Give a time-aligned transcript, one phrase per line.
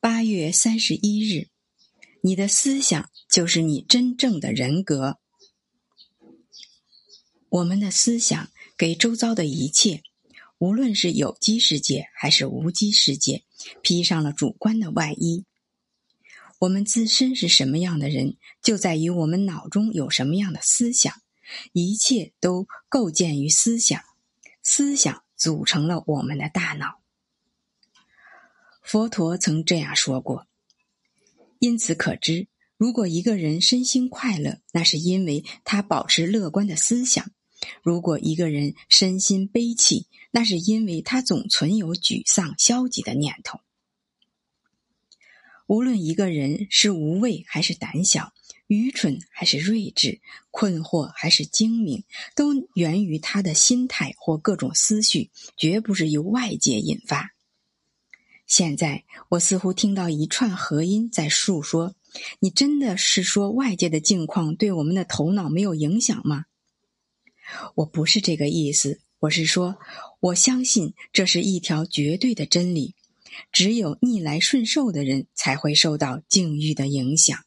[0.00, 1.48] 八月三十一日，
[2.20, 5.18] 你的思想就是你真正的人格。
[7.48, 10.04] 我们的思想给周遭的一切，
[10.58, 13.42] 无论是有机世界还是无机世界，
[13.82, 15.44] 披上了主观的外衣。
[16.60, 21.12] 我们自身是什么样的人，就在于我们脑中有什么样的思想。
[21.72, 24.00] 一切都构建于思想，
[24.62, 27.00] 思想组成了我们的大脑。
[28.88, 30.46] 佛陀曾这样说过
[31.60, 32.48] ：“因此可知，
[32.78, 37.26] 如果一个人身心快乐，那是因为他保持乐观的思想；
[37.82, 43.60] 如果一个人身心悲戚，那是因为他总存有沮丧、消极的念头。
[45.66, 48.32] 无论一个人是无畏还是胆小，
[48.68, 57.32] 愚蠢还是睿智，困惑还是精明，都源于他的心态或各种思绪，绝不是由外界引发。”
[58.48, 61.94] 现在我似乎听到一串和音在诉说
[62.40, 66.46] ：“你真的是说外界的境况对我们的头脑没有影响吗？”
[67.76, 69.76] 我不是这个意思，我是说，
[70.20, 72.94] 我相信这是一条绝对的真理。
[73.52, 77.38] 只有逆来顺受的人才会受到境遇的影响。